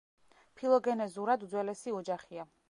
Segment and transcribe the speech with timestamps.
[0.61, 2.49] ფილოგენეზურად უძველესი ოჯახია.